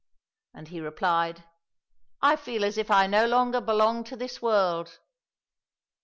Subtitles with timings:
[0.55, 1.43] "And he replied,"
[2.23, 4.99] I feel as if I no longer belonged to this world!